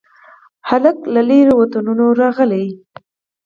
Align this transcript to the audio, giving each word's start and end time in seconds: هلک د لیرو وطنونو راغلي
هلک 0.69 0.97
د 1.13 1.15
لیرو 1.29 1.53
وطنونو 1.57 2.05
راغلي 2.21 2.65